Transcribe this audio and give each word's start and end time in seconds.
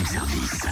room 0.00 0.06
service. 0.06 0.66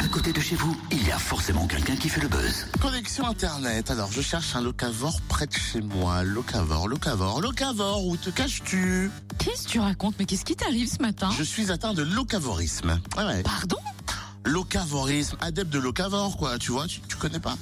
À 0.00 0.08
côté 0.08 0.32
de 0.32 0.40
chez 0.40 0.56
vous, 0.56 0.76
il 0.90 1.06
y 1.06 1.10
a 1.10 1.18
forcément 1.18 1.66
quelqu'un 1.66 1.96
qui 1.96 2.08
fait 2.08 2.20
le 2.20 2.28
buzz. 2.28 2.66
Connexion 2.80 3.26
Internet. 3.26 3.90
Alors, 3.90 4.10
je 4.10 4.20
cherche 4.20 4.56
un 4.56 4.62
locavore 4.62 5.20
près 5.28 5.46
de 5.46 5.52
chez 5.54 5.80
moi. 5.80 6.22
Locavore, 6.22 6.88
locavore, 6.88 7.40
locavore, 7.40 8.06
où 8.06 8.16
te 8.16 8.30
caches-tu? 8.30 9.10
Qu'est-ce 9.38 9.64
que 9.64 9.70
tu 9.70 9.80
racontes? 9.80 10.14
Mais 10.18 10.24
qu'est-ce 10.24 10.44
qui 10.44 10.56
t'arrive 10.56 10.88
ce 10.88 11.02
matin? 11.02 11.30
Je 11.36 11.42
suis 11.42 11.70
atteint 11.70 11.94
de 11.94 12.02
locavorisme. 12.02 13.00
Ouais, 13.16 13.24
ouais. 13.24 13.42
Pardon? 13.42 13.78
Locavorisme, 14.44 15.36
adepte 15.40 15.72
de 15.72 15.78
locavore, 15.78 16.36
quoi. 16.36 16.58
Tu 16.58 16.72
vois, 16.72 16.86
tu, 16.86 17.00
tu 17.00 17.16
connais 17.16 17.40
pas? 17.40 17.56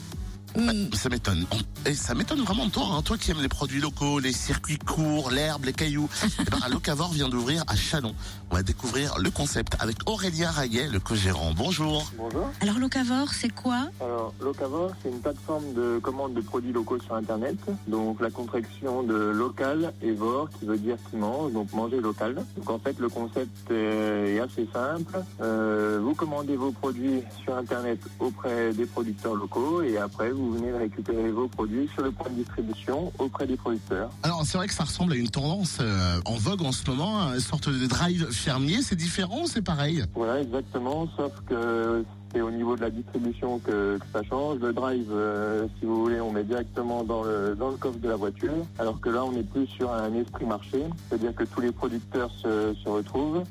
Hmm, 0.57 0.93
Ça 0.93 1.09
m'étonne. 1.09 1.47
Et 1.87 1.95
ça 1.95 2.15
m'étonne 2.15 2.41
vraiment 2.41 2.67
de 2.67 2.71
toi, 2.71 2.85
hein. 2.93 3.03
toi 3.03 3.17
qui 3.17 3.31
aimes 3.31 3.41
les 3.41 3.49
produits 3.49 3.81
locaux, 3.81 4.19
les 4.19 4.33
circuits 4.33 4.79
courts, 4.79 5.31
l'herbe, 5.31 5.65
les 5.65 5.73
cailloux. 5.73 6.09
Eh 6.41 6.45
ben, 6.51 6.59
un 6.65 6.69
locavore 6.69 7.13
vient 7.13 7.29
d'ouvrir 7.29 7.63
à 7.69 7.77
Chalon. 7.77 8.15
On 8.51 8.57
va 8.57 8.63
découvrir 8.63 9.19
le 9.19 9.31
concept 9.31 9.77
avec 9.81 9.97
Aurélien 10.07 10.51
Raguet, 10.51 10.89
le 10.89 10.99
co-gérant. 11.01 11.53
Bonjour. 11.57 12.11
Bonjour. 12.19 12.51
Alors 12.61 12.79
Locavore, 12.79 13.33
c'est 13.33 13.49
quoi? 13.55 13.89
Alors, 14.01 14.35
Locavore, 14.41 14.91
c'est 15.03 15.09
une 15.11 15.21
plateforme 15.21 15.73
de 15.75 15.99
commande 16.01 16.35
de 16.35 16.41
produits 16.41 16.73
locaux 16.73 16.99
sur 17.01 17.15
Internet. 17.15 17.57
Donc, 17.87 18.21
la 18.21 18.31
contraction 18.31 19.03
de 19.05 19.15
local 19.15 19.93
et 20.03 20.13
vor, 20.13 20.49
qui 20.59 20.67
veut 20.67 20.79
dire 20.79 20.97
qui 21.11 21.17
mange, 21.17 21.53
donc 21.53 21.73
manger 21.73 22.01
local. 22.01 22.35
Donc, 22.57 22.71
en 22.71 22.79
fait, 22.79 22.99
le 22.99 23.09
concept 23.09 23.71
est 23.71 24.11
est 24.11 24.41
assez 24.41 24.69
simple. 24.73 25.19
Euh, 25.41 26.01
vous 26.03 26.15
commandez 26.15 26.57
vos 26.57 26.73
produits 26.73 27.23
sur 27.43 27.57
Internet 27.57 28.01
auprès 28.19 28.73
des 28.73 28.87
producteurs 28.87 29.35
locaux 29.35 29.83
et 29.83 29.97
après, 29.99 30.31
vous 30.31 30.40
venez 30.49 30.73
récupérer 30.73 31.31
vos 31.31 31.49
produits 31.49 31.89
sur 31.95 32.03
le 32.03 32.11
point 32.11 32.31
de 32.31 32.37
distribution 32.37 33.13
auprès 33.19 33.47
des 33.47 33.57
producteurs. 33.57 34.11
Alors 34.23 34.43
c'est 34.45 34.59
vrai 34.59 34.67
que 34.67 34.75
ça 34.75 34.85
ressemble 34.85 35.13
à 35.13 35.17
une 35.17 35.29
tendance 35.29 35.79
euh, 35.81 36.21
en 36.25 36.37
vogue 36.37 36.63
en 36.63 36.73
ce 36.73 36.89
moment, 36.91 37.33
une 37.33 37.41
sorte 37.41 37.69
de 37.69 37.87
drive 37.87 38.27
fermier. 38.31 38.83
C'est 38.83 38.97
différent 38.97 39.43
ou 39.43 39.47
c'est 39.47 39.63
pareil? 39.63 40.05
Voilà, 40.15 40.41
exactement, 40.41 41.09
sauf 41.17 41.33
que 41.49 42.05
c'est 42.33 42.41
au 42.41 42.51
niveau 42.51 42.77
de 42.77 42.83
la 42.83 42.91
distribution 42.91 43.59
que, 43.59 43.99
que 43.99 44.07
ça 44.13 44.23
change. 44.23 44.59
Le 44.61 44.73
drive, 44.73 45.09
euh, 45.11 45.67
si 45.79 45.87
vous 45.87 46.01
voulez, 46.03 46.21
on 46.21 46.33
met 46.33 46.45
directement 46.45 47.03
dans 47.03 47.25
le, 47.25 47.57
dans 47.57 47.71
le 47.71 47.77
coffre 47.77 47.99
de 47.99 48.09
la 48.09 48.17
voiture, 48.17 48.53
alors 48.79 49.01
que 49.01 49.09
là, 49.09 49.25
on 49.25 49.33
est 49.33 49.43
plus 49.43 49.67
sur 49.67 49.93
un 49.93 50.15
esprit 50.15 50.47
marché, 50.47 50.85
c'est-à-dire 51.09 51.35
que 51.35 51.45
tous 51.45 51.61
les 51.61 51.73
producteurs 51.73 52.31
se, 52.31 52.75
se 52.75 52.89
retrouvent, 52.89 53.43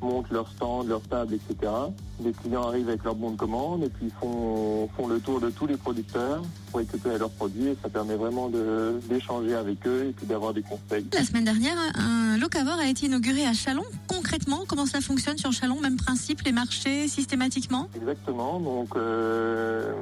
montent 0.00 0.30
leur 0.30 0.48
stand, 0.48 0.88
leur 0.88 1.02
table, 1.02 1.34
etc. 1.34 1.72
Les 2.22 2.32
clients 2.32 2.66
arrivent 2.68 2.88
avec 2.88 3.04
leur 3.04 3.14
bon 3.14 3.30
de 3.30 3.36
commande 3.36 3.84
et 3.84 3.88
puis 3.88 4.10
font, 4.20 4.88
font 4.96 5.06
le 5.06 5.20
tour 5.20 5.40
de 5.40 5.50
tous 5.50 5.66
les 5.66 5.76
producteurs 5.76 6.42
pour 6.70 6.80
récupérer 6.80 7.18
leurs 7.18 7.30
produits 7.30 7.68
et 7.68 7.76
ça 7.80 7.88
permet 7.88 8.16
vraiment 8.16 8.50
d'échanger 9.08 9.54
avec 9.54 9.86
eux 9.86 10.06
et 10.08 10.12
puis 10.12 10.26
d'avoir 10.26 10.52
des 10.52 10.62
conseils. 10.62 11.06
La 11.12 11.24
semaine 11.24 11.44
dernière, 11.44 11.76
un 11.94 12.36
Locavore 12.38 12.78
a 12.78 12.88
été 12.88 13.06
inauguré 13.06 13.46
à 13.46 13.52
Chalon. 13.52 13.84
Concrètement, 14.08 14.60
comment 14.66 14.86
ça 14.86 15.00
fonctionne 15.00 15.38
sur 15.38 15.52
Chalon? 15.52 15.80
Même 15.80 15.96
principe, 15.96 16.42
les 16.42 16.52
marchés 16.52 17.08
systématiquement? 17.08 17.88
Exactement. 17.94 18.60
Donc 18.60 18.96
euh, 18.96 19.92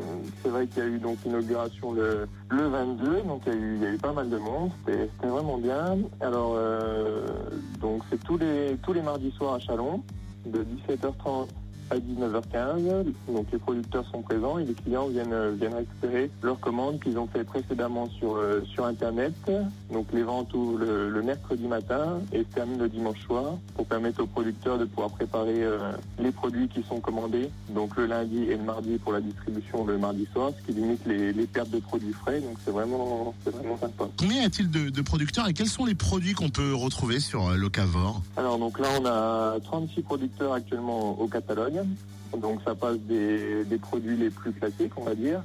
c'est 0.43 0.49
vrai 0.49 0.67
qu'il 0.67 0.83
y 0.83 0.87
a 0.87 0.89
eu 0.89 0.99
donc 0.99 1.19
l'inauguration 1.25 1.93
le, 1.93 2.27
le 2.49 2.69
22, 2.69 3.23
donc 3.23 3.43
il 3.47 3.53
y, 3.53 3.57
a 3.57 3.59
eu, 3.59 3.77
il 3.77 3.83
y 3.83 3.87
a 3.87 3.91
eu 3.91 3.99
pas 3.99 4.13
mal 4.13 4.29
de 4.31 4.39
monde. 4.39 4.71
C'était 4.85 5.11
c'était 5.17 5.29
vraiment 5.29 5.59
bien. 5.59 5.99
Alors 6.21 6.55
euh, 6.57 7.27
donc 7.81 8.03
c'est 8.11 8.23
tous 8.25 8.39
les 8.39 8.77
tous 8.83 8.93
les 8.93 9.03
mardis 9.03 9.33
soirs 9.37 9.55
à 9.55 9.59
Chalon, 9.61 9.86
de 10.45 10.65
17h30 10.65 11.66
à 11.91 11.97
19h15. 11.97 13.05
Donc 13.29 13.47
les 13.53 13.59
producteurs 13.59 14.05
sont 14.11 14.23
présents 14.23 14.59
et 14.59 14.65
les 14.65 14.75
clients 14.75 15.09
viennent 15.09 15.33
euh, 15.33 15.53
viennent 15.59 15.75
récupérer 15.75 16.31
leurs 16.43 16.61
commandes 16.61 17.01
qu'ils 17.01 17.19
ont 17.19 17.27
fait 17.27 17.45
précédemment 17.45 18.09
sur 18.19 18.37
euh, 18.37 18.63
sur 18.73 18.85
internet. 18.85 19.35
Donc 19.93 20.07
les 20.13 20.23
ventes 20.23 20.53
ouvrent 20.55 20.79
le, 20.79 21.11
le 21.11 21.23
mercredi 21.23 21.67
matin 21.67 22.21
et 22.33 22.41
se 22.41 22.55
terminent 22.55 22.83
le 22.83 22.89
dimanche 22.89 23.21
soir 23.25 23.57
pour 23.75 23.87
permettre 23.87 24.23
aux 24.23 24.27
producteurs 24.27 24.79
de 24.79 24.85
pouvoir 24.85 25.11
préparer 25.11 25.63
euh, 25.63 25.93
les 26.19 26.33
produits 26.33 26.69
qui 26.69 26.83
sont 26.83 27.01
commandés. 27.01 27.51
Donc 27.71 27.97
le 27.97 28.07
lundi 28.07 28.45
et 28.45 28.57
le 28.57 28.63
mardi 28.63 28.99
pour 28.99 29.13
la 29.13 29.21
distribution 29.21 29.85
le 29.85 29.99
mardi 29.99 30.27
soir, 30.33 30.51
ce 30.59 30.67
qui 30.67 30.79
limite 30.79 31.05
les, 31.07 31.33
les 31.33 31.47
pertes 31.47 31.71
de 31.71 31.79
produits 31.79 32.13
frais. 32.13 32.41
Donc 32.41 32.57
c'est 32.65 32.71
vraiment 32.71 33.35
vraiment 33.45 33.79
sympa. 33.79 34.09
Combien 34.17 34.43
y 34.43 34.45
a-t-il 34.45 34.71
de, 34.71 34.91
de 34.91 35.03
producteurs 35.03 35.49
et 35.49 35.55
quels 35.55 35.69
sont 35.69 35.85
les 35.85 35.95
produits 35.95 36.33
qu'on 36.33 36.51
peut 36.51 36.75
retrouver 36.75 37.21
sur 37.21 37.49
euh, 37.49 37.57
Locavore? 37.57 38.23
Alors 38.37 38.59
donc 38.59 38.79
là 38.79 38.89
on 39.01 39.07
a 39.07 39.61
36 39.61 40.03
producteurs 40.03 40.53
actuellement 40.53 41.21
au 41.21 41.27
catalogue. 41.29 41.76
Donc 42.37 42.61
ça 42.65 42.75
passe 42.75 42.99
des, 42.99 43.65
produits 43.81 44.17
les 44.17 44.31
plus 44.31 44.53
classiques 44.53 44.93
on 44.97 45.05
va 45.05 45.15
dire. 45.15 45.43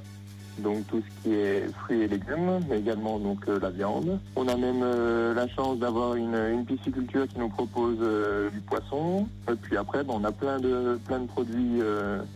Donc 0.58 0.86
tout 0.88 1.00
ce 1.00 1.22
qui 1.22 1.34
est 1.34 1.66
fruits 1.78 2.02
et 2.02 2.08
légumes, 2.08 2.60
mais 2.68 2.78
également 2.78 3.18
donc 3.18 3.48
euh, 3.48 3.58
la 3.58 3.70
viande. 3.70 4.20
On 4.36 4.46
a 4.48 4.56
même 4.56 4.82
euh, 4.82 5.32
la 5.32 5.48
chance 5.48 5.78
d'avoir 5.78 6.14
une, 6.14 6.64
pisciculture 6.66 7.26
qui 7.26 7.38
nous 7.38 7.48
propose 7.48 7.96
euh, 8.02 8.50
du 8.50 8.60
poisson. 8.60 9.26
Et 9.50 9.54
puis 9.54 9.78
après, 9.78 10.04
bon, 10.04 10.20
on 10.20 10.24
a 10.24 10.32
plein 10.32 10.60
de 10.60 10.98
plein 11.06 11.20
de 11.20 11.26
produits 11.26 11.80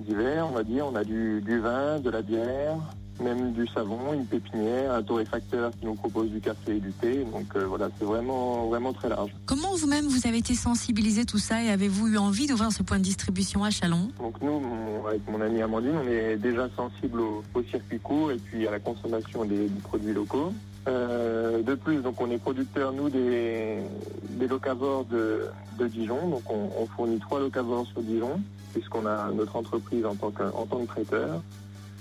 divers, 0.00 0.48
on 0.48 0.54
va 0.54 0.62
dire. 0.62 0.86
On 0.86 0.96
a 0.96 1.04
du 1.04 1.60
vin, 1.60 2.00
de 2.00 2.08
la 2.08 2.22
bière, 2.22 2.78
même 3.20 3.52
du 3.52 3.66
savon, 3.68 4.12
une 4.14 4.26
pépinière, 4.26 4.92
un 4.94 5.02
torréfacteur 5.02 5.70
qui 5.78 5.86
nous 5.86 5.94
propose 5.94 6.28
du 6.30 6.40
café 6.40 6.76
et 6.76 6.80
du 6.80 6.92
thé. 6.92 7.24
Donc 7.24 7.46
euh, 7.56 7.64
voilà, 7.66 7.88
c'est 7.98 8.04
vraiment 8.04 8.66
vraiment 8.68 8.92
très 8.92 9.08
large. 9.08 9.30
Comment 9.46 9.74
vous-même 9.76 10.06
vous 10.06 10.26
avez 10.26 10.38
été 10.38 10.54
sensibilisé 10.54 11.24
tout 11.24 11.38
ça 11.38 11.62
et 11.62 11.70
avez-vous 11.70 12.08
eu 12.08 12.18
envie 12.18 12.46
d'ouvrir 12.46 12.72
ce 12.72 12.82
point 12.82 12.98
de 12.98 13.02
distribution 13.04 13.64
à 13.64 13.70
Chalon? 13.70 14.08
Donc 14.18 14.40
nous, 14.42 14.60
mon- 14.60 15.06
avec 15.06 15.22
mon 15.30 15.40
amie 15.40 15.62
Amandine, 15.62 15.94
on 16.04 16.08
est 16.08 16.36
déjà 16.36 16.68
sensible 16.76 17.20
au, 17.20 17.42
au 17.54 17.62
circuit 17.64 17.98
court 18.00 18.32
et 18.32 18.36
puis 18.36 18.66
à 18.66 18.70
la 18.70 18.80
consommation 18.80 19.44
des, 19.44 19.68
des 19.68 19.80
produits 19.80 20.12
locaux. 20.12 20.52
Euh, 20.88 21.62
de 21.62 21.74
plus, 21.74 21.96
donc 22.02 22.20
on 22.20 22.30
est 22.30 22.38
producteur 22.38 22.92
nous 22.92 23.08
des, 23.08 23.78
des 24.30 24.46
locavores 24.46 25.04
de, 25.06 25.46
de 25.78 25.88
Dijon. 25.88 26.28
Donc 26.28 26.42
on, 26.48 26.70
on 26.80 26.86
fournit 26.86 27.18
trois 27.18 27.40
locavores 27.40 27.86
sur 27.88 28.02
Dijon 28.02 28.40
puisqu'on 28.72 29.06
a 29.06 29.30
notre 29.32 29.56
entreprise 29.56 30.04
en 30.04 30.14
tant 30.14 30.30
que, 30.30 30.42
en 30.42 30.66
tant 30.66 30.80
que 30.80 30.86
traiteur. 30.86 31.42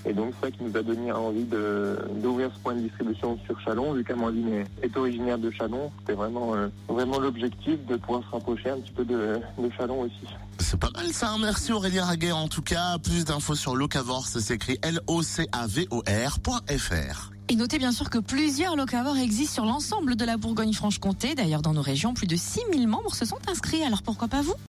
Et 0.07 0.13
donc 0.13 0.33
ça 0.41 0.51
qui 0.51 0.61
nous 0.63 0.75
a 0.77 0.83
donné 0.83 1.11
envie 1.11 1.45
de- 1.45 1.97
d'ouvrir 2.21 2.51
ce 2.53 2.59
point 2.59 2.75
de 2.75 2.81
distribution 2.81 3.39
sur 3.45 3.59
Chalon, 3.61 3.93
vu 3.93 4.03
qu'Amandine 4.03 4.53
est, 4.53 4.65
est 4.83 4.95
originaire 4.97 5.37
de 5.39 5.49
Chalon, 5.51 5.91
c'était 5.99 6.13
vraiment 6.13 6.53
euh, 6.55 6.67
vraiment 6.87 7.17
l'objectif 7.19 7.83
de 7.87 7.95
pouvoir 7.95 8.21
se 8.23 8.29
rapprocher 8.29 8.69
un 8.69 8.77
petit 8.79 8.91
peu 8.91 9.03
de, 9.05 9.39
de 9.57 9.69
Chalon 9.77 10.01
aussi. 10.01 10.27
C'est 10.59 10.79
pas 10.79 10.91
mal 10.95 11.11
ça, 11.11 11.35
merci 11.39 11.73
Aurélien 11.73 12.05
Raguet. 12.05 12.31
En 12.31 12.47
tout 12.47 12.61
cas, 12.61 12.97
plus 12.99 13.25
d'infos 13.25 13.55
sur 13.55 13.75
Locavore, 13.75 14.27
ça 14.27 14.39
s'écrit 14.39 14.77
L-O-C-A-V-O-R.fr. 14.83 17.31
Et 17.47 17.55
notez 17.55 17.77
bien 17.77 17.91
sûr 17.91 18.09
que 18.09 18.17
plusieurs 18.17 18.75
locavores 18.75 19.17
existent 19.17 19.53
sur 19.53 19.65
l'ensemble 19.65 20.15
de 20.15 20.25
la 20.25 20.35
Bourgogne-Franche-Comté. 20.37 21.35
D'ailleurs, 21.35 21.61
dans 21.61 21.73
nos 21.73 21.83
régions, 21.83 22.15
plus 22.15 22.25
de 22.25 22.35
6000 22.35 22.87
membres 22.87 23.13
se 23.13 23.23
sont 23.25 23.37
inscrits. 23.47 23.83
Alors 23.83 24.01
pourquoi 24.01 24.27
pas 24.27 24.41
vous? 24.41 24.55